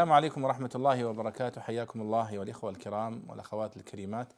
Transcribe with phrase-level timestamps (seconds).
[0.00, 1.60] السلام عليكم ورحمة الله وبركاته.
[1.60, 4.32] حياكم الله والإخوة الكرام والأخوات الكريمات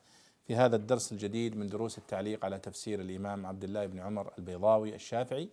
[0.46, 4.94] في هذا الدرس الجديد من دروس التعليق على تفسير الإمام عبد الله بن عمر البيضاوي
[4.94, 5.48] الشافعي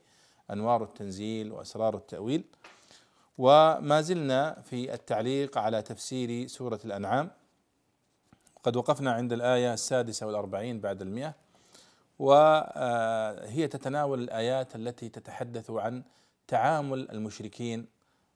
[0.51, 2.43] أنوار التنزيل وأسرار التأويل.
[3.37, 7.31] وما زلنا في التعليق على تفسير سورة الأنعام.
[8.63, 11.33] قد وقفنا عند الآية السادسة والأربعين بعد المئة.
[12.19, 16.03] وهي تتناول الآيات التي تتحدث عن
[16.47, 17.85] تعامل المشركين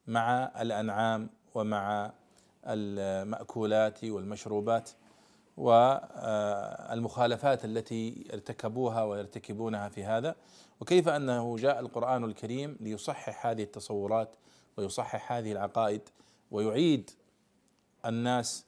[0.06, 2.12] مع الأنعام ومع
[2.66, 4.90] المأكولات والمشروبات
[5.56, 10.34] والمخالفات التي ارتكبوها ويرتكبونها في هذا.
[10.80, 14.36] وكيف أنه جاء القرآن الكريم ليصحح هذه التصورات
[14.76, 16.08] ويصحح هذه العقائد
[16.50, 17.10] ويعيد
[18.06, 18.66] الناس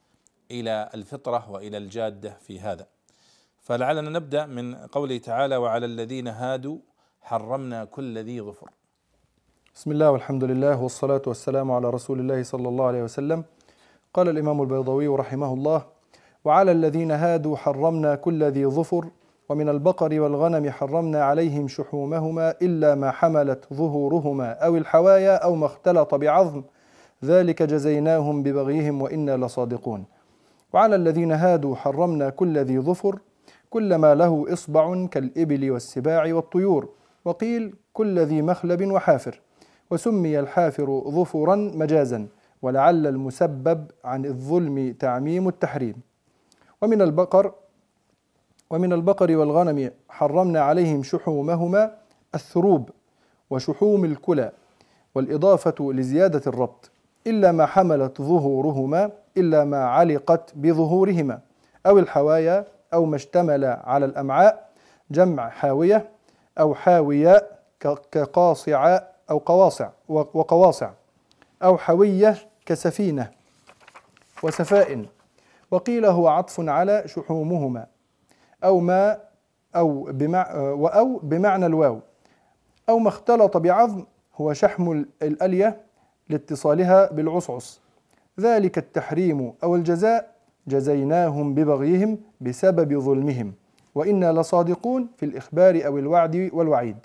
[0.51, 2.87] إلى الفطرة وإلى الجادة في هذا.
[3.63, 6.79] فلعلنا نبدأ من قوله تعالى وعلى الذين هادوا
[7.23, 8.71] حرمنا كل ذي ظفر
[9.77, 13.45] بسم الله والحمد لله والصلاة والسلام على رسول الله صلى الله عليه وسلم
[14.15, 15.83] قال الإمام البيضوي رحمه الله
[16.45, 19.05] وعلى الذين هادوا حرمنا كل ذي ظفر
[19.49, 26.15] ومن البقر والغنم حرمنا عليهم شحومهما إلا ما حملت ظهورهما أو الحوايا أو ما اختلط
[26.15, 26.63] بعظم
[27.25, 30.05] ذلك جزيناهم ببغيهم وإنا لصادقون
[30.73, 33.19] وعلى الذين هادوا حرمنا كل ذي ظفر
[33.71, 36.89] كل ما له إصبع كالإبل والسباع والطيور
[37.25, 39.41] وقيل كل ذي مخلب وحافر
[39.91, 42.27] وسمي الحافر ظفرا مجازا
[42.63, 45.95] ولعل المسبب عن الظلم تعميم التحريم.
[46.83, 47.53] ومن البقر
[48.71, 51.95] ومن البقر والغنم حرمنا عليهم شحومهما
[52.35, 52.91] الثروب
[53.51, 54.53] وشحوم الكلى
[55.15, 56.91] والإضافة لزيادة الربط
[57.27, 61.41] إلا ما حملت ظهورهما إلا ما علقت بظهورهما
[61.87, 62.65] أو الحوايا
[62.95, 64.71] أو ما اشتمل على الأمعاء
[65.11, 66.09] جمع حاوية
[66.61, 67.59] أو حاوياء
[68.13, 69.01] كقاصع
[69.31, 70.91] أو قواصع وقواصع
[71.63, 73.31] أو حوية كسفينة
[74.43, 75.07] وسفائن
[75.71, 77.87] وقيل هو عطف على شحومهما
[78.65, 79.21] أو ما
[79.77, 80.43] أو بمع
[80.77, 82.01] أو بمعنى الواو
[82.89, 84.05] أو ما اختلط بعظم
[84.37, 85.81] هو شحم الألية
[86.29, 87.81] لاتصالها بالعصعص.
[88.41, 90.37] ذلك التحريم أو الجزاء
[90.69, 93.55] جزيناهم ببغيهم بسبب ظلمهم
[93.95, 96.97] وإنا لصادقون في الإخبار أو الوعد والوعيد.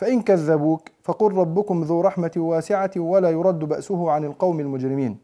[0.00, 5.18] فإن كذبوك فقل ربكم ذو رحمة واسعة ولا يرد بأسه عن القوم المجرمين.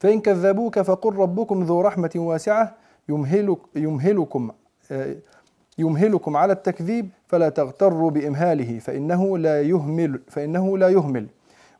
[0.00, 2.74] فإن كذبوك فقل ربكم ذو رحمة واسعة
[3.08, 4.50] يمهلك يمهلكم
[5.78, 11.26] يمهلكم على التكذيب فلا تغتروا بإمهاله فإنه لا يهمل فإنه لا يهمل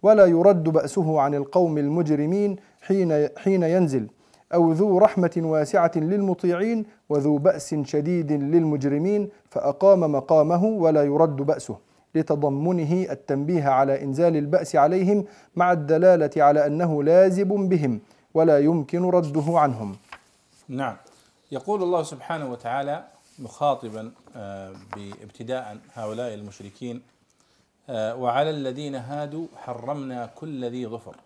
[0.03, 4.07] ولا يرد بأسه عن القوم المجرمين حين حين ينزل
[4.55, 11.79] أو ذو رحمة واسعة للمطيعين وذو بأس شديد للمجرمين فأقام مقامه ولا يرد بأسه
[12.15, 15.25] لتضمنه التنبيه على إنزال البأس عليهم
[15.57, 18.01] مع الدلالة على أنه لازم بهم
[18.35, 19.97] ولا يمكن رده عنهم.
[20.69, 20.97] نعم.
[21.53, 23.05] يقول الله سبحانه وتعالى
[23.39, 24.11] مخاطبا
[24.97, 27.03] بابتداء هؤلاء المشركين
[27.91, 31.17] وعلى الذين هادوا حرمنا كل ذي ظفر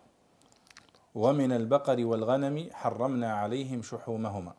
[1.15, 4.53] ومن البقر والغنم حرمنا عليهم شحومهما.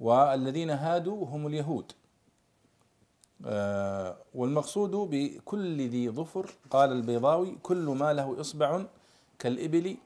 [0.00, 1.92] والذين هادوا هم اليهود.
[4.34, 8.84] والمقصود بكل ذي ظفر قال البيضاوي كل ما له إصبع
[9.38, 9.96] كالإبل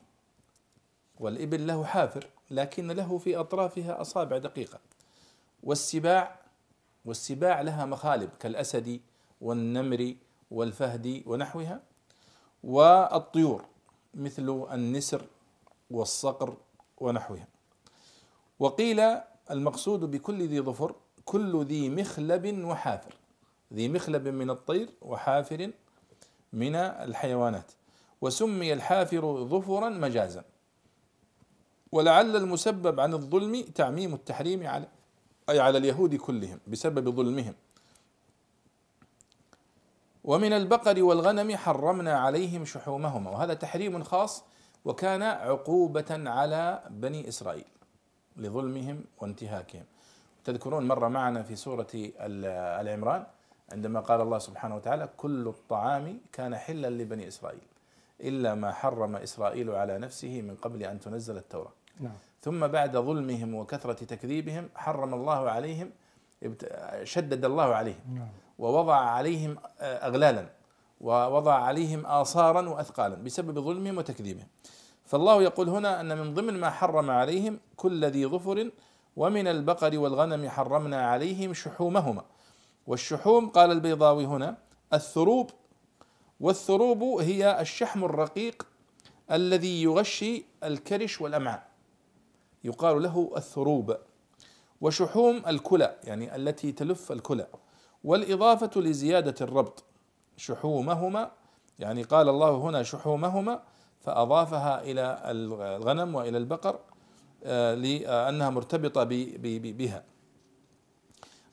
[1.20, 4.78] والإبل له حافر لكن له في أطرافها أصابع دقيقة.
[5.62, 6.41] والسباع
[7.04, 9.00] والسباع لها مخالب كالأسد
[9.41, 10.14] والنمر
[10.50, 11.80] والفهد ونحوها.
[12.64, 13.64] والطيور
[14.14, 15.24] مثل النسر
[15.91, 16.56] والصقر
[16.98, 17.47] ونحوها.
[18.59, 19.00] وقيل
[19.53, 23.15] المقصود بكل ذي ظفر كل ذي مخلب وحافر.
[23.75, 25.71] ذي مخلب من الطير وحافر
[26.53, 27.73] من الحيوانات.
[28.21, 30.45] وسمي الحافر ظفرا مجازا.
[31.93, 34.87] ولعل المسبب عن الظلم تعميم التحريم على
[35.51, 37.55] أي على اليهود كلهم بسبب ظلمهم.
[40.25, 43.31] ومن البقر والغنم حرمنا عليهم شحومهما.
[43.31, 44.45] وهذا تحريم خاص
[44.84, 47.65] وكان عقوبة على بني إسرائيل.
[48.37, 49.84] لظلمهم وانتهاكهم
[50.45, 51.87] تذكرون مرة معنا في سورة
[52.81, 53.25] العمران
[53.73, 57.61] عندما قال الله سبحانه وتعالى كل الطعام كان حلا لبني إسرائيل
[58.21, 62.13] إلا ما حرم إسرائيل على نفسه من قبل أن تنزل التوراة نعم.
[62.41, 65.91] ثم بعد ظلمهم وكثرة تكذيبهم حرم الله عليهم
[67.03, 68.29] شدد الله عليهم نعم.
[68.59, 70.47] ووضع عليهم أغلالا
[71.01, 74.47] ووضع عليهم آثارا وأثقالا بسبب ظلمهم وتكذيبهم
[75.04, 78.71] فالله يقول هنا أن من ضمن ما حرم عليهم كل ذي ظفر
[79.16, 82.25] ومن البقر والغنم حرمنا عليهم شحومهما.
[82.87, 84.57] والشحوم قال البيضاوي هنا
[84.93, 85.51] الثروب
[86.41, 88.66] والثروب هي الشحم الرقيق
[89.33, 91.69] الذي يغشي الكرش والأمعاء.
[92.65, 93.97] يقال له الثروب.
[94.81, 97.47] وشحوم الكلى يعني التي تلف الكلى.
[98.05, 99.84] والإضافة لزيادة الربط
[100.37, 101.31] شحومهما
[101.78, 103.63] يعني قال الله هنا شحومهما
[104.03, 106.78] فأضافها إلى الغنم وإلى البقر
[107.45, 110.04] آه، لأنها مرتبطة بها.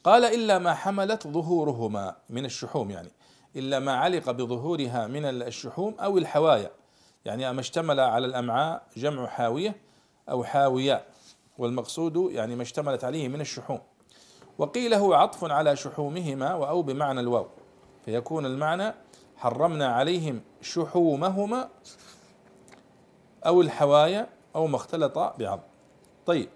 [0.03, 3.09] قال إلا ما حملت ظهورهما من الشحوم يعني
[3.55, 6.71] إلا ما علق بظهورها من الشحوم أو الحوايا
[7.25, 9.75] يعني ما اشتمل على الأمعاء جمع حاوية
[10.29, 11.05] أو حاوية
[11.57, 13.79] والمقصود يعني ما اشتملت عليه من الشحوم.
[14.57, 17.47] وقيل هو عطف على شحومهما أو بمعنى الواو
[18.05, 18.93] فيكون المعنى
[19.37, 21.69] حرمنا عليهم شحومهما
[23.45, 25.61] أو الحوايا أو ما اختلط بعظم.
[26.25, 26.49] طيب.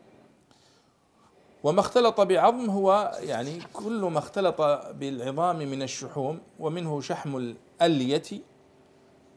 [1.64, 8.42] وما اختلط بعظم هو يعني كل ما اختلط بالعظام من الشحوم ومنه شحم الألية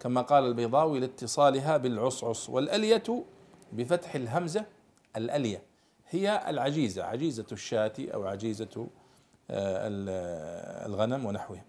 [0.01, 3.25] كما قال البيضاوي لاتصالها بالعصعص والألية
[3.73, 4.65] بفتح الهمزة
[5.17, 5.63] الألية.
[6.09, 8.87] هي العجيزة عجيزة الشاة أو عجيزة
[9.51, 9.89] آه،
[10.87, 11.65] الغنم ونحوها.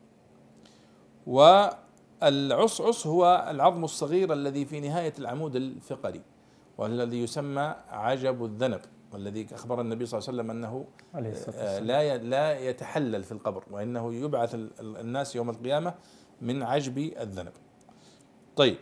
[2.22, 6.22] والعصعص هو العظم الصغير الذي في نهاية العمود الفقري
[6.78, 8.82] والذي يسمى عجب الذنب
[9.14, 10.86] والذي أخبر النبي صلى الله عليه وسلم أنه
[11.56, 15.94] آه، لا لا يتحلل في القبر وإنه يبعث الناس يوم القيامة
[16.42, 17.52] من عجب الذنب.
[18.56, 18.78] طيب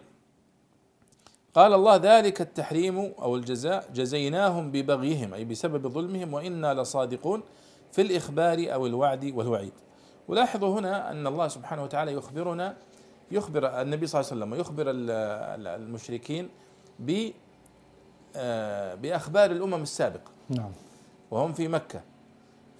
[1.54, 7.44] قال الله ذلك التحريم أو الجزاء جزيناهم ببغيهم أي بسبب ظلمهم وإنا لصادقون
[7.92, 9.74] في الإخبار أو الوعد والوعيد.
[10.28, 12.78] ولاحظوا هنا أن الله سبحانه وتعالى يخبرنا
[13.32, 14.86] يخبر النبي صلى الله عليه وسلم ويخبر
[15.76, 16.50] المشركين
[17.00, 17.32] ب
[18.36, 20.32] آه، بأخبار الأمم السابقة.
[20.50, 20.72] نعم.
[21.32, 22.02] وهم في مكة.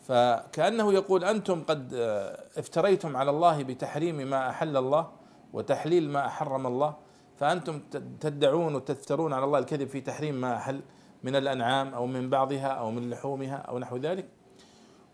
[0.08, 5.12] فكأنه يقول أنتم قد آه، افتريتم على الله بتحريم ما أحل الله
[5.54, 6.96] وتحليل ما أحرم الله
[7.40, 7.80] فأنتم
[8.20, 10.82] تدعون وتفترون على الله الكذب في تحريم ما أحل
[11.24, 14.26] من الأنعام أو من بعضها أو من لحومها أو نحو ذلك.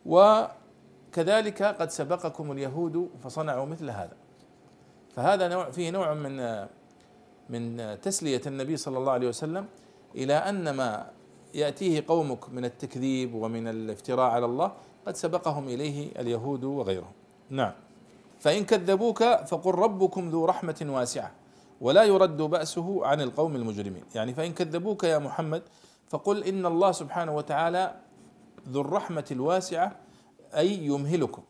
[0.06, 4.21] وكذلك قد سبقكم اليهود فصنعوا مثل هذا.
[5.16, 6.68] فهذا نوع فيه نوع من
[7.50, 9.66] من تسلية النبي صلى الله عليه وسلم
[10.16, 11.12] إلى أن ما
[11.54, 14.72] يأتيه قومك من التكذيب ومن الافتراء على الله
[15.06, 17.12] قد سبقهم إليه اليهود وغيرهم.
[17.50, 17.72] نعم.
[18.40, 21.32] فإن كذبوك فقل ربكم ذو رحمة واسعة
[21.82, 24.04] ولا يرد بأسه عن القوم المجرمين.
[24.16, 25.62] يعني فإن كذبوك يا محمد
[26.10, 27.96] فقل إن الله سبحانه وتعالى
[28.70, 29.96] ذو الرحمة الواسعة
[30.56, 31.44] أي يمهلكم.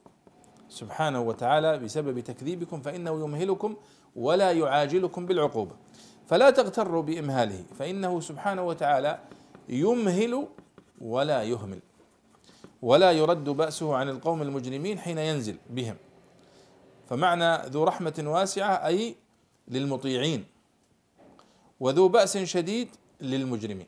[0.71, 3.75] سبحانه وتعالى بسبب تكذيبكم فإنه يمهلكم
[4.15, 5.75] ولا يعاجلكم بالعقوبة
[6.27, 9.19] فلا تغتروا بإمهاله فإنه سبحانه وتعالى
[9.69, 10.47] يمهل
[11.01, 11.79] ولا يهمل
[12.81, 15.95] ولا يرد بأسه عن القوم المجرمين حين ينزل بهم.
[17.09, 19.15] فمعنى ذو رحمة واسعة أي
[19.67, 20.45] للمطيعين
[21.79, 22.89] وذو بأس شديد
[23.21, 23.87] للمجرمين.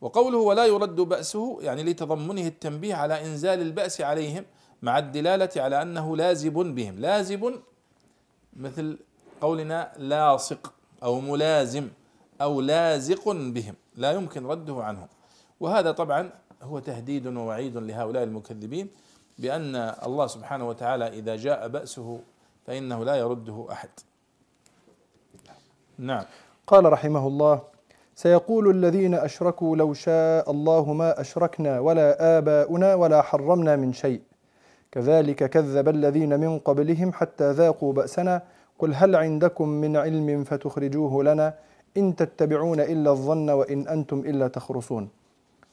[0.00, 4.44] وقوله ولا يرد بأسه يعني لتضمنه التنبيه على إنزال البأس عليهم
[4.86, 6.98] مع الدلالة على أنه لازب بهم.
[6.98, 7.42] لازب
[8.56, 8.98] مثل
[9.40, 10.72] قولنا لاصق
[11.02, 11.88] أو ملازم
[12.40, 13.74] أو لازق بهم.
[13.96, 15.08] لا يمكن رده عنهم
[15.60, 16.30] وهذا طبعا
[16.62, 18.88] هو تهديد ووعيد لهؤلاء المكذبين
[19.38, 22.20] بأن الله سبحانه وتعالى إذا جاء بأسه
[22.66, 23.88] فإنه لا يرده أحد.
[25.98, 26.24] نعم.
[26.66, 27.62] قال رحمه الله
[28.14, 34.22] سيقول الذين أشركوا لو شاء الله ما أشركنا ولا آباؤنا ولا حرمنا من شيء.
[34.96, 38.42] كذلك كذب الذين من قبلهم حتى ذاقوا بأسنا.
[38.78, 41.54] قل هل عندكم من علم فتخرجوه لنا؟
[41.96, 45.08] إن تتبعون إلا الظن وإن أنتم إلا تخرصون.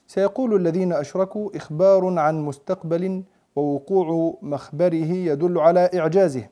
[0.08, 3.24] سيقول الذين أشركوا إخبار عن مستقبل
[3.56, 6.44] ووقوع مخبره يدل على إعجازه.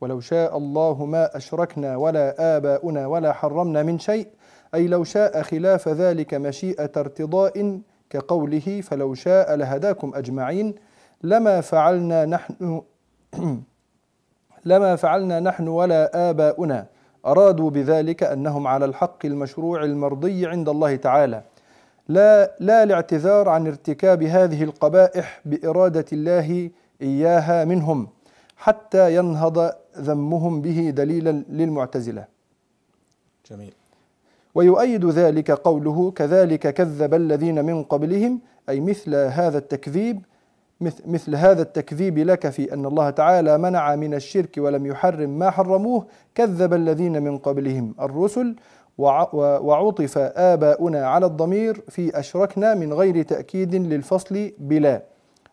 [0.00, 4.26] ولو شاء الله ما أشركنا ولا آباؤنا ولا حرمنا من شيء
[4.74, 7.80] أي لو شاء خلاف ذلك مشيئة ارتضاء
[8.10, 10.74] كقوله فلو شاء لهداكم أجمعين.
[11.24, 12.82] لما فعلنا نحن
[14.64, 16.86] لما فعلنا نحن ولا آباؤنا
[17.26, 21.42] أرادوا بذلك أنهم على الحق المشروع المرضي عند الله تعالى.
[22.08, 26.70] لا لا الاعتذار عن ارتكاب هذه القبائح بإرادة الله
[27.02, 28.08] إياها منهم
[28.56, 32.24] حتى ينهض ذمهم به دليلا للمعتزلة.
[33.50, 33.74] جميل.
[34.54, 40.22] ويؤيد ذلك قوله كذلك كذب الذين من قبلهم أي مثل هذا التكذيب
[41.06, 46.06] مثل هذا التكذيب لك في أن الله تعالى منع من الشرك ولم يحرم ما حرموه
[46.34, 48.56] كذب الذين من قبلهم الرسل
[49.38, 55.02] وعطف آباؤنا على الضمير في أشركنا من غير تأكيد للفصل بلا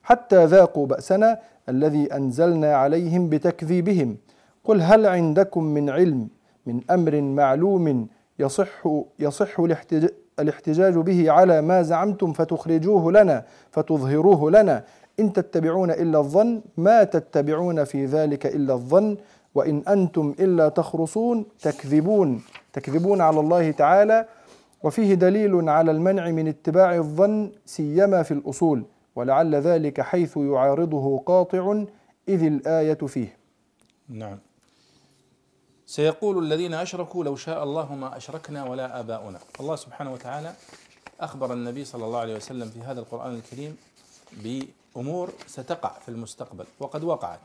[0.04, 4.18] حتى ذاقوا بأسنا الذي أنزلنا عليهم بتكذيبهم.
[4.64, 6.28] قل هل عندكم من علم
[6.66, 8.08] من أمر معلوم
[8.40, 8.88] يصح
[9.20, 14.84] يصح الاحتج- الاحتجاج به على ما زعمتم فتخرجوه لنا فتظهروه لنا؟
[15.20, 19.18] إن تتبعون إلا الظن ما تتبعون في ذلك إلا الظن
[19.56, 22.42] وإن أنتم إلا تخرصون تكذبون.
[22.74, 24.26] تكذبون على الله تعالى
[24.84, 28.84] وفيه دليل على المنع من اتباع الظن سيما في الأصول
[29.16, 31.84] ولعل ذلك حيث يعارضه قاطع
[32.30, 33.38] إذ الآية فيه.
[34.10, 34.40] نعم.
[35.86, 39.40] سيقول الذين أشركوا لو شاء الله ما أشركنا ولا آباؤنا.
[39.60, 40.54] الله سبحانه وتعالى
[41.20, 43.78] أخبر النبي صلى الله عليه وسلم في هذا القرآن الكريم
[44.34, 47.40] بأمور ستقع في المستقبل وقد وقعت.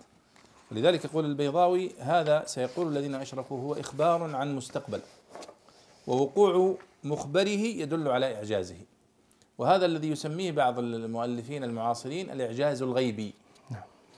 [0.71, 5.01] ولذلك يقول البيضاوي هذا سيقول الذين اشركوا هو إخبار عن مستقبل.
[6.07, 6.75] ووقوع
[7.05, 8.77] مخبره يدل على إعجازه.
[9.59, 13.35] وهذا الذي يسميه بعض المؤلفين المعاصرين الإعجاز الغيبي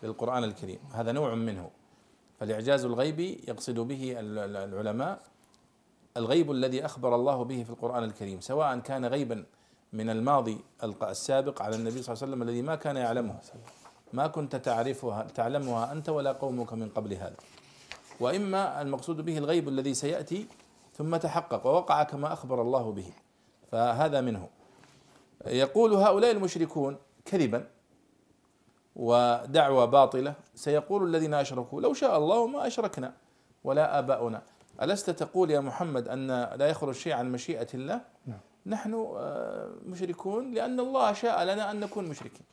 [0.02, 0.78] للقران الكريم.
[0.92, 1.70] هذا نوع منه.
[2.40, 5.20] فالإعجاز الغيبي يقصد به ال- ال- العلماء
[6.16, 9.44] الغيب الذي أخبر الله به في القرآن الكريم سواء كان غيبا
[9.92, 10.58] من الماضي
[11.02, 13.38] السابق على النبي صلى الله عليه وسلم الذي ما كان يعلمه.
[14.12, 17.36] ما كنت تعرفها تعلمها أنت ولا قومك من قبل هذا.
[18.20, 20.46] وإما المقصود به الغيب الذي سيأتي
[20.94, 23.12] ثم تحقق ووقع كما أخبر الله به.
[23.72, 24.48] فهذا منه.
[25.46, 27.66] يقول هؤلاء المشركون كذبا
[28.96, 30.34] ودعوة باطلة.
[30.54, 33.12] سيقول الذين أشركوا لو شاء الله ما أشركنا
[33.64, 34.42] ولا آباؤنا.
[34.82, 36.26] ألست تقول يا محمد أن
[36.58, 38.38] لا يخرج شيء عن مشيئة الله؟ نعم.
[38.68, 42.46] نحن آه، مشركون لأن الله شاء لنا أن نكون مشركين.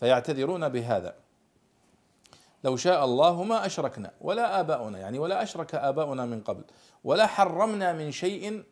[0.00, 1.14] فيعتذرون بهذا.
[2.64, 6.64] لو شاء الله ما أشركنا ولا آباؤنا يعني ولا أشرك آباؤنا من قبل
[7.04, 8.64] ولا حرمنا من شيء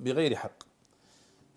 [0.00, 0.62] بغير حق.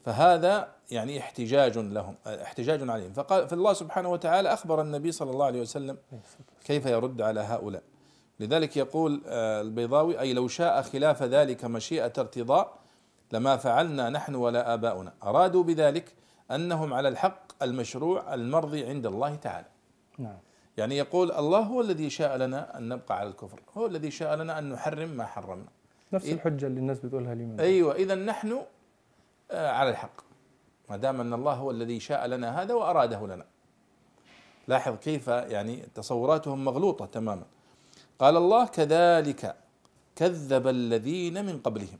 [0.05, 3.13] فهذا يعني احتجاج لهم احتجاج عليهم.
[3.13, 5.97] فقال فالله سبحانه وتعالى أخبر النبي صلى الله عليه وسلم
[6.65, 7.83] كيف يرد على هؤلاء.
[8.39, 12.80] لذلك يقول آه، البيضاوي أي لو شاء خلاف ذلك مشيئة ارتضاء
[13.31, 15.13] لما فعلنا نحن ولا آباؤنا.
[15.23, 16.13] أرادوا بذلك
[16.51, 19.67] أنهم على الحق المشروع المرضي عند الله تعالى.
[20.17, 20.37] نعم.
[20.77, 23.59] يعني يقول الله هو الذي شاء لنا أن نبقى على الكفر.
[23.77, 25.69] هو الذي شاء لنا أن نحرم ما حرمنا.
[26.13, 27.59] نفس إيه؟ الحجة اللي الناس بتقولها اليومين.
[27.59, 28.61] أيوه إذا نحن
[29.51, 30.21] آه، على الحق.
[30.89, 33.45] ما دام أن الله هو الذي شاء لنا هذا وأراده لنا.
[34.67, 37.43] لاحظ كيف يعني تصوراتهم مغلوطة تماما.
[38.19, 39.55] قال الله كذلك
[40.15, 41.99] كذب الذين من قبلهم.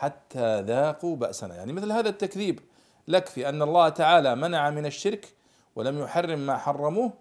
[0.00, 1.54] حتى ذاقوا بأسنا.
[1.54, 2.60] يعني مثل هذا التكذيب
[3.08, 5.28] لك في أن الله تعالى منع من الشرك
[5.76, 7.12] ولم يحرم ما حرموه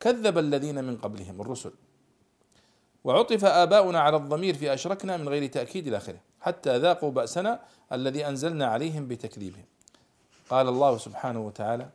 [0.00, 1.72] كذب الذين من قبلهم الرسل.
[3.04, 7.60] وعطف آباؤنا على الضمير في أشركنا من غير تأكيد إلى آخره حتى ذاقوا بأسنا
[7.92, 9.64] الذي أنزلنا عليهم بتكذيبهم.
[10.50, 11.88] قال الله سبحانه وتعالى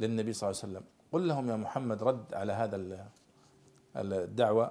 [0.00, 3.06] للنبي صلى الله عليه وسلم قل لهم يا محمد رد على هذا ال-
[3.96, 4.70] الدعوة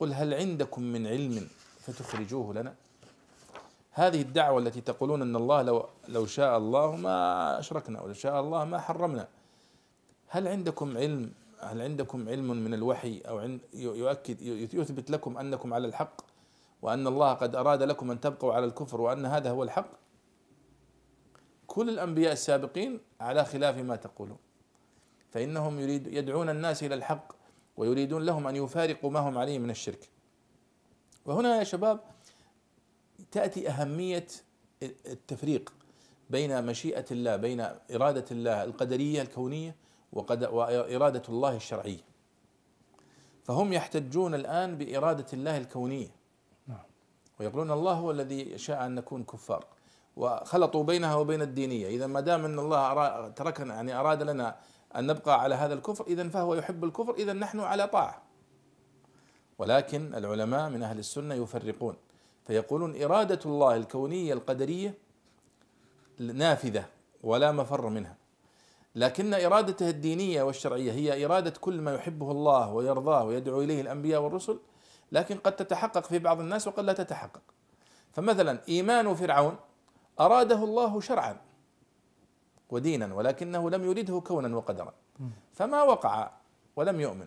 [0.00, 1.48] قل هل عندكم من علم
[1.80, 2.74] فتخرجوه لنا؟
[3.98, 8.64] هذه الدعوة التي تقولون أن الله لو لو شاء الله ما أشركنا ولو شاء الله
[8.64, 9.28] ما حرمنا.
[10.28, 14.42] هل عندكم علم؟ هل عندكم علم من الوحي؟ أو عن يؤكد
[14.74, 16.20] يثبت لكم أنكم على الحق
[16.82, 19.90] وأن الله قد أراد لكم أن تبقوا على الكفر وأن هذا هو الحق؟
[21.66, 24.38] كل الأنبياء السابقين على خلاف ما تقولون.
[25.30, 27.32] فإنهم يريد يدعون الناس إلى الحق
[27.76, 30.08] ويريدون لهم أن يفارقوا ما هم عليه من الشرك.
[31.26, 32.00] وهنا يا شباب
[33.32, 34.26] تأتي أهمية
[34.82, 35.72] التفريق
[36.30, 37.60] بين مشيئة الله بين
[37.94, 39.76] إرادة الله القدرية الكونية
[40.12, 42.00] وقد وإرادة الله الشرعية.
[43.44, 46.08] فهم يحتجون الآن بإرادة الله الكونية.
[46.66, 46.84] نعم.
[47.40, 49.66] ويقولون الله هو الذي شاء أن نكون كفار.
[50.16, 51.88] وخلطوا بينها وبين الدينية.
[51.88, 54.56] إذا ما دام أن الله تركنا يعني أراد لنا
[54.96, 58.22] أن نبقى على هذا الكفر إذا فهو يحب الكفر إذا نحن على طاعة.
[59.58, 61.96] ولكن العلماء من أهل السنة يفرقون.
[62.48, 64.94] فيقولون إرادة الله الكونية القدرية
[66.18, 66.84] نافذة
[67.22, 68.16] ولا مفر منها.
[68.94, 74.58] لكن إرادته الدينية والشرعية هي إرادة كل ما يحبه الله ويرضاه ويدعو إليه الأنبياء والرسل
[75.12, 77.42] لكن قد تتحقق في بعض الناس وقد لا تتحقق.
[78.12, 79.56] فمثلا إيمان فرعون
[80.20, 81.40] أراده الله شرعا
[82.70, 84.94] ودينا ولكنه لم يرده كونا وقدرا.
[85.52, 86.30] فما وقع
[86.76, 87.26] ولم يؤمن.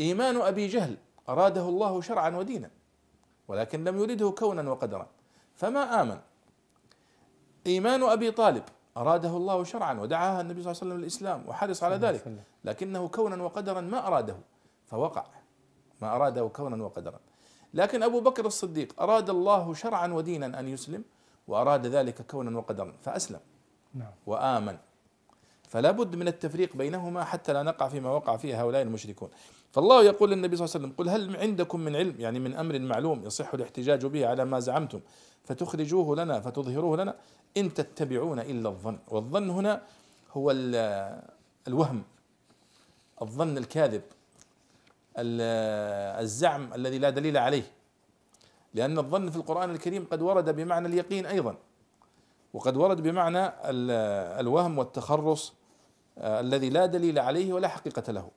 [0.00, 0.96] إيمان أبي جهل
[1.28, 2.70] أراده الله شرعا ودينا.
[3.48, 5.06] ولكن لم يرده كونا وقدرا.
[5.54, 6.18] فما آمن؟
[7.66, 8.62] إيمان أبي طالب.
[8.96, 12.38] أراده الله شرعا ودعاها النبي صلى الله عليه وسلم للإسلام وحرص على ذلك.
[12.64, 14.36] لكنه كونا وقدرا ما أراده.
[14.86, 15.26] فوقع.
[16.02, 17.20] ما أراده كونا وقدرا.
[17.74, 21.04] لكن أبو بكر الصديق أراد الله شرعا ودينا أن يسلم
[21.48, 23.40] وأراد ذلك كونا وقدرا فأسلم.
[23.94, 24.12] نعم.
[24.26, 24.78] وآمن.
[25.74, 29.28] فلا بد من التفريق بينهما حتى لا نقع فيما وقع فيه هؤلاء المشركون.
[29.72, 32.78] فالله يقول للنبي صلى الله عليه وسلم قل هل عندكم من علم؟ يعني من أمر
[32.78, 35.00] معلوم يصح الاحتجاج به على ما زعمتم.
[35.44, 37.14] فتخرجوه لنا فتظهروه لنا.
[37.56, 38.98] إن تتبعون إلا الظن.
[39.08, 39.82] والظن هنا
[40.32, 40.50] هو
[41.68, 42.02] الوهم
[43.22, 44.02] الظن الكاذب
[45.16, 47.64] الزعم الذي لا دليل عليه.
[48.74, 51.56] لأن الظن في القرآن الكريم قد ورد بمعنى اليقين أيضا.
[52.52, 53.52] وقد ورد بمعنى
[54.40, 55.52] الوهم والتخرص
[56.18, 58.30] الذي لا دليل عليه ولا حقيقة له.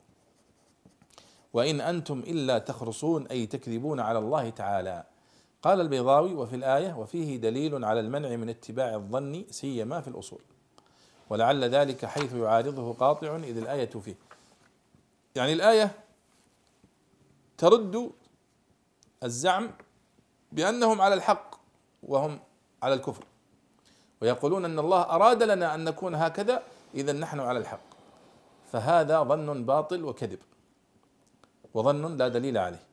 [1.53, 5.03] وإن أنتم إلا تخرصون أي تكذبون على الله تعالى.
[5.61, 10.41] قال البيضاوي وفي الآية وفيه دليل على المنع من اتباع الظن سيما في الأصول.
[11.29, 14.15] ولعل ذلك حيث يعارضه قاطع إذ الآية فيه.
[15.35, 15.91] يعني الآية
[17.57, 18.11] ترد
[19.23, 19.71] الزعم
[20.51, 21.55] بأنهم على الحق
[22.03, 22.39] وهم
[22.83, 23.23] على الكفر.
[24.21, 26.63] ويقولون أن الله أراد لنا أن نكون هكذا
[26.97, 27.87] إذا نحن على الحق.
[28.71, 30.39] فهذا ظن باطل وكذب.
[31.73, 32.83] وظن لا دليل عليه.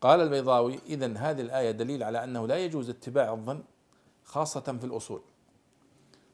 [0.00, 3.62] قال البيضاوي إذا هذه الآية دليل على أنه لا يجوز اتباع الظن
[4.24, 5.20] خاصة في الأصول.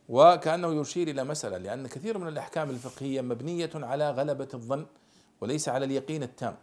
[0.08, 4.86] وكأنه يشير إلى مسألة لأن كثير من الأحكام الفقهية مبنية على غلبة الظن
[5.40, 6.56] وليس على اليقين التام.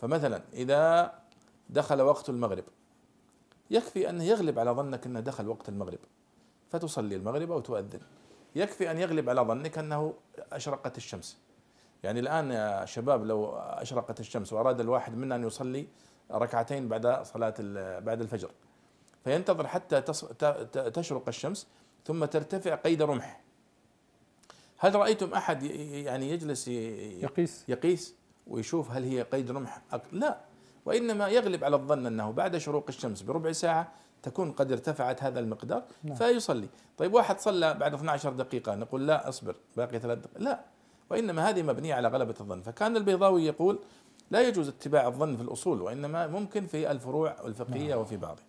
[0.00, 1.12] فمثلا إذا
[1.70, 2.64] دخل وقت المغرب
[3.70, 5.98] يكفي أن يغلب على ظنك أنه دخل وقت المغرب
[6.70, 8.00] فتصلي المغرب أو تؤذن.
[8.56, 10.14] يكفي أن يغلب على ظنك أنه
[10.52, 11.38] أشرقت الشمس.
[12.02, 15.86] يعني الآن يا شباب لو أشرقت الشمس وأراد الواحد منا أن يصلي
[16.32, 17.54] ركعتين بعد صلاة
[18.00, 18.50] بعد الفجر
[19.24, 20.00] فينتظر حتى
[20.90, 21.66] تشرق الشمس
[22.06, 23.40] ثم ترتفع قيد رمح.
[24.78, 28.14] هل رأيتم أحد يعني يجلس يقيس؟ يقيس
[28.46, 29.82] ويشوف هل هي قيد رمح
[30.12, 30.40] لا.
[30.84, 33.92] وإنما يغلب على الظن أنه بعد شروق الشمس بربع ساعة
[34.26, 36.14] تكون قد ارتفعت هذا المقدار نعم.
[36.14, 36.68] فيصلي.
[36.98, 40.60] طيب واحد صلى بعد 12 دقيقة نقول لا اصبر باقي ثلاث دقائق لا.
[41.10, 42.62] وإنما هذه مبنية على غلبة الظن.
[42.62, 43.78] فكان البيضاوي يقول
[44.30, 47.98] لا يجوز اتباع الظن في الأصول وإنما ممكن في الفروع الفقهية نعم.
[47.98, 48.44] وفي بعضها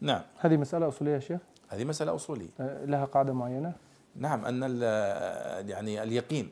[0.00, 0.22] نعم.
[0.38, 2.50] هذه مسألة أصولية يا شيخ؟ هذه مسألة أصولية.
[2.60, 3.72] أه، لها قاعدة معينة؟
[4.16, 4.82] نعم أن
[5.68, 6.50] يعني اليقين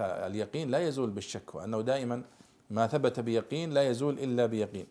[0.00, 2.22] اليقين لا يزول بالشك وأنه دائما
[2.70, 4.86] ما ثبت بيقين لا يزول إلا بيقين.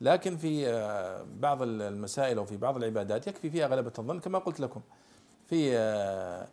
[0.00, 4.80] لكن في آه، بعض المسائل وفي بعض العبادات يكفي فيها غلبة الظن كما قلت لكم.
[5.46, 6.48] في آه،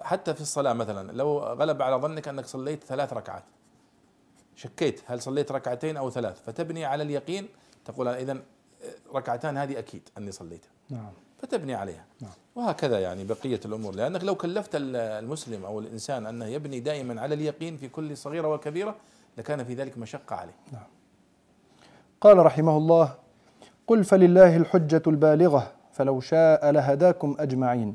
[0.00, 3.44] حتى في الصلاة مثلا لو غلب على ظنك أنك صليت ثلاث ركعات
[4.56, 7.48] شكيت هل صليت ركعتين أو ثلاث فتبني على اليقين
[7.84, 8.38] تقول إذا آه،
[9.14, 10.70] ركعتان هذه أكيد أني صليتها.
[10.90, 11.12] نعم.
[11.42, 12.04] فتبني عليها.
[12.20, 12.32] نعم.
[12.54, 13.94] وهكذا يعني بقية الأمور.
[13.94, 18.96] لأنك لو كلفت المسلم أو الإنسان أنه يبني دائما على اليقين في كل صغيرة وكبيرة
[19.38, 20.54] لكان في ذلك مشقة عليه.
[20.72, 20.86] نعم.
[22.22, 23.08] قال رحمه الله
[23.86, 27.94] قل فلله الحجة البالغة فلو شاء لهداكم أجمعين.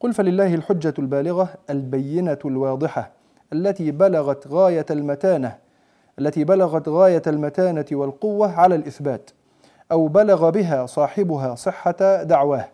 [0.00, 3.10] قل فلله الحجة البالغة البينة الواضحة
[3.52, 5.58] التي بلغت غاية المتانة
[6.18, 9.30] التي بلغت غاية المتانة والقوة على الإثبات
[9.92, 12.68] أو بلغ بها صاحبها صحة دعواه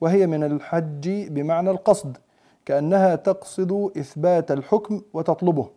[0.00, 2.16] وهي من الحج بمعنى القصد
[2.64, 5.68] كأنها تقصد إثبات الحكم وتطلبه.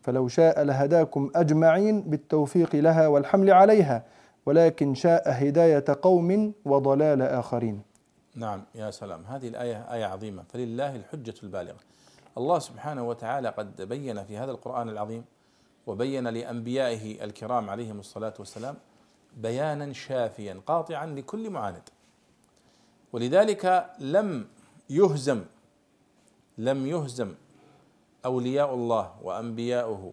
[0.00, 4.02] فلو شاء لهداكم أجمعين بالتوفيق لها والحمل عليها
[4.46, 7.82] ولكن شاء هداية قوم وضلال آخرين.
[8.34, 9.24] نعم يا سلام.
[9.24, 10.42] هذه الآية آية عظيمة.
[10.42, 11.78] فلله الحجة البالغة.
[12.38, 15.24] الله سبحانه وتعالى قد بين في هذا القرآن العظيم
[15.86, 18.76] وبين لأنبيائه الكرام عليهم الصلاة والسلام
[19.36, 21.88] بيانا شافيا قاطعا لكل معاند.
[23.12, 24.46] ولذلك لم
[24.90, 25.44] يهزم
[26.58, 27.34] لم يهزم
[28.24, 30.12] أولياء الله وأنبياؤه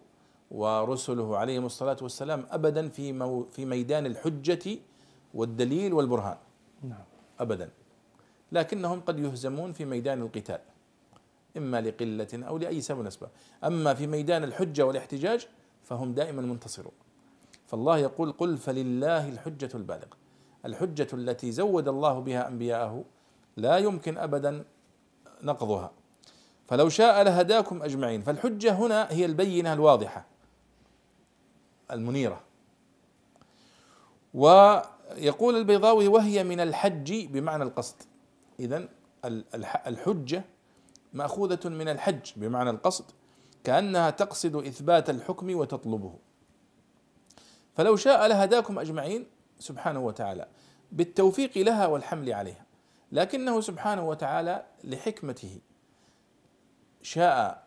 [0.52, 4.78] ورسله عليهم الصلاة والسلام ابدا في مو في ميدان الحجة
[5.34, 6.36] والدليل والبرهان.
[6.82, 7.04] نعم.
[7.40, 7.70] ابدا.
[8.52, 10.60] لكنهم قد يهزمون في ميدان القتال
[11.56, 13.30] إما لقلة أو لأي سبب اسباب
[13.64, 15.46] أما في ميدان الحجة والاحتجاج
[15.82, 16.92] فهم دائما منتصرون.
[17.66, 20.16] فالله يقول قل فلله الحجة البالغة.
[20.64, 23.04] الحجة التي زود الله بها أنبياءه
[23.56, 24.64] لا يمكن ابدا
[25.42, 25.90] نقضها.
[26.66, 28.22] فلو شاء لهداكم أجمعين.
[28.22, 30.31] فالحجة هنا هي البينة الواضحة.
[31.90, 32.40] المنيرة.
[34.34, 37.96] ويقول البيضاوي وهي من الحج بمعنى القصد.
[38.60, 38.88] اذا
[39.86, 40.44] الحجة
[41.12, 43.04] مأخوذة من الحج بمعنى القصد
[43.64, 46.18] كأنها تقصد إثبات الحكم وتطلبه.
[47.74, 49.26] فلو شاء لهداكم أجمعين
[49.58, 50.48] سبحانه وتعالى
[50.92, 52.66] بالتوفيق لها والحمل عليها.
[53.12, 55.60] لكنه سبحانه وتعالى لحكمته
[57.02, 57.66] شاء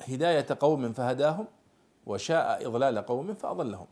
[0.00, 1.46] هداية قوم فهداهم
[2.06, 3.86] وشاء إضلال قوم فأضلهم.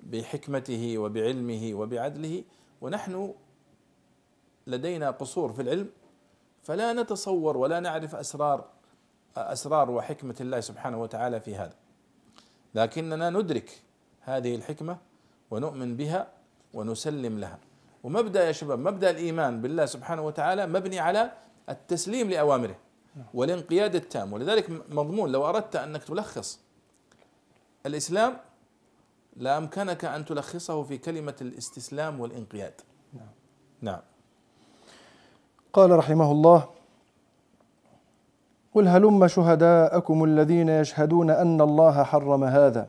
[0.00, 2.44] بحكمته وبعلمه وبعدله
[2.80, 3.34] ونحن
[4.66, 5.88] لدينا قصور في العلم
[6.62, 8.64] فلا نتصور ولا نعرف أسرار
[9.36, 11.74] أسرار وحكمة الله سبحانه وتعالى في هذا.
[12.74, 13.82] لكننا ندرك
[14.20, 14.98] هذه الحكمة
[15.50, 16.28] ونؤمن بها
[16.74, 17.58] ونسلم لها.
[18.02, 21.32] ومبدأ يا شباب مبدأ الإيمان بالله سبحانه وتعالى مبني على
[21.68, 22.76] التسليم لأوامره
[23.34, 24.32] والانقياد التام.
[24.32, 26.60] ولذلك مضمون لو أردت أنك تلخص
[27.86, 28.36] الإسلام
[29.36, 32.72] لامكنك أن تلخصه في كلمة الاستسلام والانقياد.
[33.14, 33.28] نعم,
[33.80, 34.00] نعم.
[35.72, 36.68] قال رحمه الله
[38.74, 42.88] قل هلم شهداءكم الذين يشهدون أن الله حرم هذا؟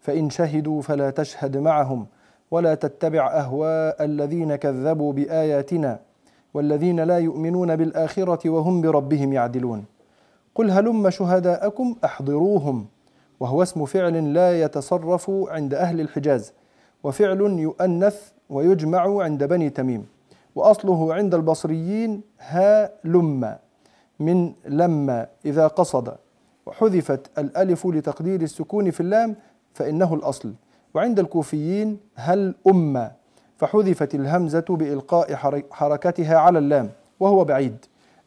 [0.00, 2.06] فإن شهدوا فلا تشهد معهم
[2.50, 6.00] ولا تتبع أهواء الذين كذبوا بآياتنا
[6.54, 9.84] والذين لا يؤمنون بالآخرة وهم بربهم يعدلون.
[10.54, 12.86] قل هلم شهداءكم؟ أحضروهم.
[13.40, 16.52] وهو اسم فعل لا يتصرف عند أهل الحجاز
[17.04, 20.06] وفعل يؤنث ويجمع عند بني تميم
[20.54, 23.56] وأصله عند البصريين ها لم
[24.20, 26.14] من لما إذا قصد
[26.66, 29.36] وحذفت الألف لتقدير السكون في اللام
[29.74, 30.52] فإنه الأصل
[30.94, 33.10] وعند الكوفيين هل أم
[33.56, 35.34] فحذفت الهمزة بإلقاء
[35.70, 37.76] حركتها على اللام وهو بعيد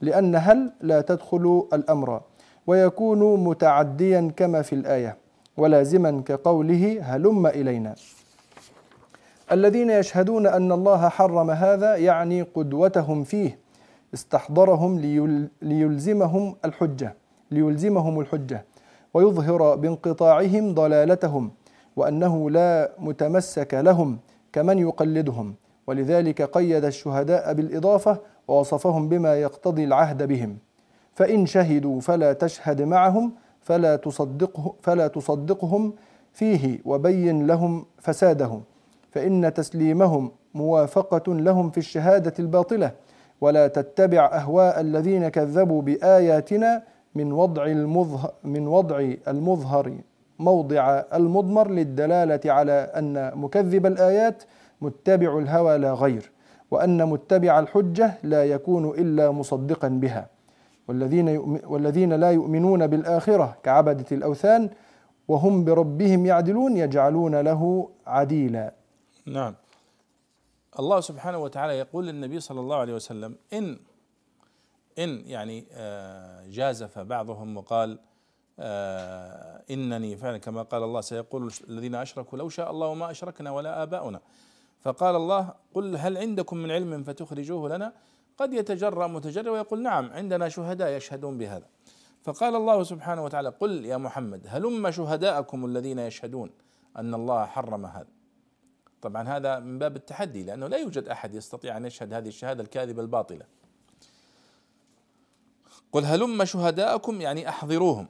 [0.02, 2.22] لأن هل لا تدخل الأمر.
[2.72, 5.18] ويكون متعديا كما في الآية
[5.58, 7.96] ولازما كقوله هلم إلينا.
[9.52, 13.60] الذين يشهدون أن الله حرم هذا يعني قدوتهم فيه
[14.14, 15.00] استحضرهم
[15.62, 17.16] ليلزمهم الحجة
[17.52, 18.66] ليلزمهم الحجة
[19.14, 21.52] ويظهر بانقطاعهم ضلالتهم
[21.96, 24.20] وأنه لا متمسك لهم
[24.54, 25.56] كمن يقلدهم.
[25.88, 30.58] ولذلك قيد الشهداء بالإضافة ووصفهم بما يقتضي العهد بهم.
[31.14, 35.94] فإن شهدوا فلا تشهد معهم فلا تصدقه فلا تصدقهم
[36.34, 38.64] فيه وبين لهم فسادهم.
[39.12, 42.92] فإن تسليمهم موافقة لهم في الشهادة الباطلة.
[43.42, 46.84] ولا تتبع أهواء الذين كذبوا بآياتنا
[47.16, 49.94] من وضع المظهر من وضع المظهر
[50.40, 54.44] موضع المضمر للدلالة على أن مكذب الآيات
[54.82, 56.32] متبع الهوى لا غير
[56.72, 60.28] وأن متبع الحجة لا يكون إلا مصدقا بها.
[60.92, 64.70] والذين والذين لا يؤمنون بالآخرة كعبدة الأوثان
[65.28, 68.74] وهم بربهم يعدلون يجعلون له عديلا.
[69.26, 69.56] نعم.
[70.80, 73.80] الله سبحانه وتعالى يقول للنبي صلى الله عليه وسلم ان
[75.00, 78.00] إن يعني آه، جازف بعضهم وقال
[78.60, 83.84] آه إنني فعلا كما قال الله سيقول الذين أشركوا لو شاء الله ما أشركنا ولا
[83.84, 84.20] آباؤنا.
[84.82, 87.94] فقال الله قل هل عندكم من علم فتخرجوه لنا؟
[88.42, 91.66] قد يتجرأ متجرأ ويقول نعم عندنا شهداء يشهدون بهذا.
[92.24, 96.50] فقال الله سبحانه وتعالى قل يا محمد هلم شهداءكم الذين يشهدون
[96.98, 98.08] أن الله حرم هذا؟
[99.02, 103.02] طبعا هذا من باب التحدي لأنه لا يوجد أحد يستطيع أن يشهد هذه الشهادة الكاذبة
[103.02, 103.46] الباطلة.
[105.92, 108.08] قل هلم شهداءكم يعني أحضروهم.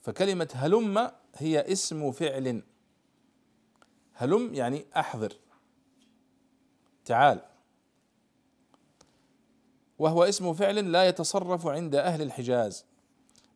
[0.00, 2.62] فكلمة هلم هي اسم فعل.
[4.14, 5.32] هلم يعني أحضر.
[7.04, 7.53] تعال.
[9.98, 12.84] وهو اسم فعل لا يتصرف عند أهل الحجاز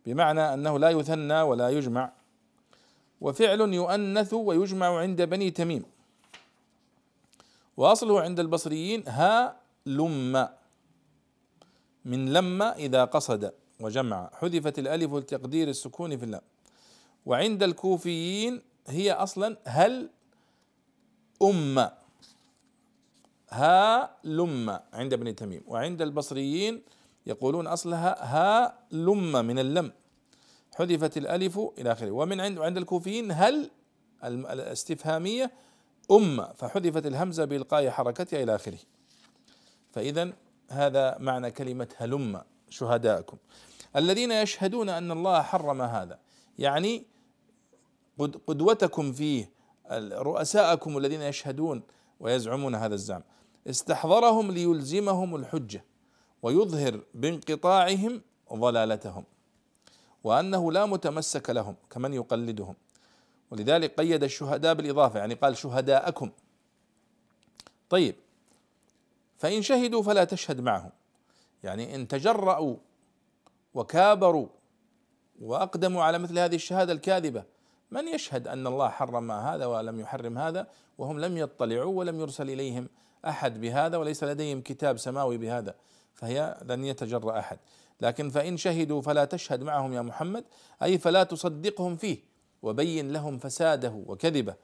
[0.07, 2.13] بمعنى أنه لا يثنى ولا يجمع.
[3.21, 5.85] وفعل يؤنث ويجمع عند بني تميم.
[7.77, 10.49] وأصله عند البصريين ها لم
[12.05, 14.31] من لما إذا قصد وجمع.
[14.35, 16.43] حذفت الألف لتقدير السكون في اللام.
[17.27, 20.11] وعند الكوفيين هي أصلا هل
[21.43, 21.91] أم.
[23.51, 26.83] ها لم عند ابن تميم وعند البصريين
[27.27, 29.93] يقولون أصلها ها لم من اللم
[30.75, 32.11] حذفت الألف إلى آخره.
[32.11, 33.71] ومن عند عند الكوفيين هل
[34.25, 35.53] الاستفهامية
[36.11, 38.79] أم فحذفت الهمزة بإلقاء حركتها إلى آخره.
[39.93, 40.33] فإذا
[40.71, 43.37] هذا معنى كلمة هلم شهداءكم.
[43.97, 46.19] الذين يشهدون أن الله حرم هذا
[46.59, 47.05] يعني
[48.19, 49.51] قدوتكم فيه
[50.13, 51.83] رؤساءكم الذين يشهدون
[52.21, 53.23] ويزعمون هذا الزعم.
[53.67, 55.85] استحضرهم ليلزمهم الحجة
[56.43, 59.25] ويظهر بانقطاعهم ضلالتهم
[60.25, 62.75] وأنه لا متمسك لهم كمن يقلدهم.
[63.51, 66.31] ولذلك قيد الشهداء بالإضافة يعني قال شهداءكم.
[67.91, 68.15] طيب
[69.39, 70.91] فإن شهدوا فلا تشهد معهم.
[71.63, 72.77] يعني إن تجرأوا
[73.75, 74.49] وكابروا
[75.41, 77.45] وأقدموا على مثل هذه الشهادة الكاذبة
[77.91, 80.67] من يشهد أن الله حرم هذا ولم يحرم هذا
[80.99, 82.89] وهم لم يطلعوا ولم يرسل إليهم
[83.27, 85.75] أحد بهذا وليس لديهم كتاب سماوي بهذا
[86.15, 87.59] فهي لن يتجرأ أحد.
[88.01, 90.45] لكن فإن شهدوا فلا تشهد معهم يا محمد
[90.83, 92.19] أي فلا تصدقهم فيه
[92.63, 94.55] وبين لهم فساده وكذبه.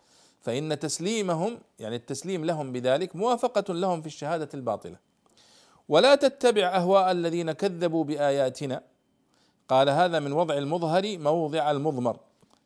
[0.40, 4.96] فإن تسليمهم يعني التسليم لهم بذلك موافقة لهم في الشهادة الباطلة.
[5.88, 8.82] ولا تتبع أهواء الذين كذبوا بآياتنا.
[9.68, 12.16] قال هذا من وضع المظهر موضع المضمر.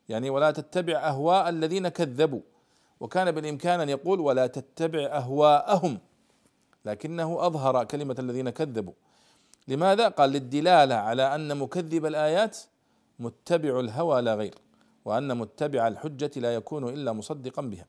[0.09, 2.41] يعني ولا تتبع أهواء الذين كذبوا.
[2.99, 5.99] وكان بالإمكان أن يقول ولا تتبع أهواءهم.
[6.85, 8.93] لكنه أظهر كلمة الذين كذبوا.
[9.67, 12.57] لماذا؟ قال للدلالة على أن مكذب الآيات
[13.19, 14.55] متبع الهوى لا غير
[15.05, 17.85] وأن متبع الحجة لا يكون إلا مصدقا بها.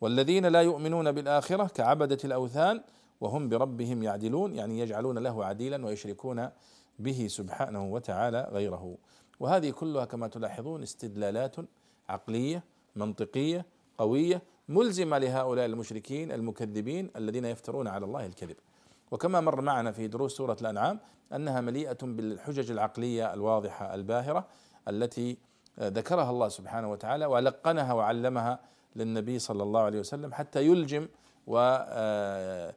[0.00, 2.80] والذين لا يؤمنون بالآخرة كعبدة الأوثان
[3.20, 6.48] وهم بربهم يعدلون يعني يجعلون له عديلا ويشركون
[6.98, 8.96] به سبحانه وتعالى غيره.
[9.40, 11.56] وهذه كلها كما تلاحظون استدلالات
[12.08, 12.64] عقلية
[12.96, 13.66] منطقية
[13.98, 18.56] قوية ملزمة لهؤلاء المشركين المكذبين الذين يفترون على الله الكذب.
[19.10, 21.00] وكما مر معنا في دروس سورة الأنعام
[21.32, 24.46] أنها مليئة بالحجج العقلية الواضحة الباهرة
[24.88, 25.36] التي
[25.80, 28.60] ذكرها الله سبحانه وتعالى ولقنها وعلمها
[28.96, 31.08] للنبي صلى الله عليه وسلم حتى يلجم
[31.46, 32.68] ويفحم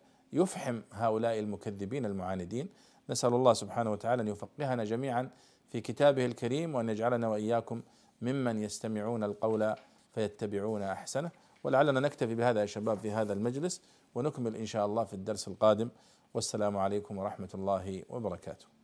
[0.91, 2.69] هؤلاء المكذبين المعاندين.
[3.09, 5.29] نسأل الله سبحانه وتعالى أن يفقهنا جميعا
[5.69, 7.81] في كتابه الكريم وأن يجعلنا وإياكم
[8.21, 9.75] ممن يستمعون القول
[10.13, 11.31] فيتبعون أحسنه.
[11.67, 13.81] ولعلنا نكتفي بهذا يا شباب في هذا المجلس
[14.15, 15.89] ونكمل إن شاء الله في الدرس القادم.
[16.33, 18.76] والسلام عليكم ورحمة الله وبركاته.